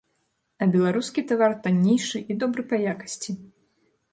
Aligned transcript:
А 0.65 0.67
беларускі 0.75 1.23
тавар 1.31 1.53
таннейшы 1.67 2.17
і 2.33 2.39
добры 2.45 2.63
па 2.73 2.81
якасці. 2.95 3.31